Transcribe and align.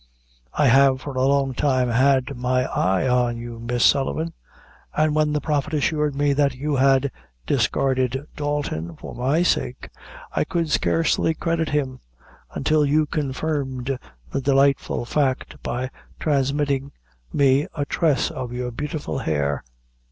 I 0.55 0.65
have, 0.65 0.99
for 1.01 1.13
a 1.15 1.21
long 1.27 1.53
time, 1.53 1.89
had 1.89 2.35
my 2.35 2.65
eye 2.65 3.07
on 3.07 3.37
you, 3.37 3.59
Miss 3.59 3.85
Sullivan, 3.85 4.33
an' 4.97 5.13
when 5.13 5.31
the 5.31 5.39
Prophet 5.39 5.75
assured 5.75 6.15
me 6.15 6.33
that 6.33 6.55
you 6.55 6.77
had 6.77 7.11
discarded 7.45 8.25
Dalton 8.35 8.95
for 8.95 9.13
my 9.13 9.43
sake, 9.43 9.89
I 10.35 10.43
could 10.43 10.71
scarcely 10.71 11.35
credit 11.35 11.69
him, 11.69 11.99
until 12.55 12.83
you 12.83 13.05
confirmed 13.05 13.99
the 14.31 14.41
delightful 14.41 15.05
fact, 15.05 15.61
by 15.61 15.91
transmitting 16.19 16.93
me 17.31 17.67
a 17.75 17.85
tress 17.85 18.31
of 18.31 18.51
your 18.51 18.71
beautiful 18.71 19.19
hair." 19.19 19.63